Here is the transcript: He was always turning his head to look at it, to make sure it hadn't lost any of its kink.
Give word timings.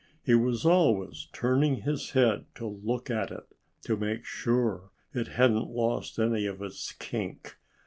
He 0.23 0.33
was 0.33 0.65
always 0.65 1.27
turning 1.31 1.83
his 1.83 2.09
head 2.13 2.45
to 2.55 2.65
look 2.65 3.11
at 3.11 3.29
it, 3.29 3.45
to 3.83 3.95
make 3.95 4.25
sure 4.25 4.89
it 5.13 5.27
hadn't 5.27 5.69
lost 5.69 6.17
any 6.17 6.47
of 6.47 6.59
its 6.59 6.93
kink. 6.93 7.59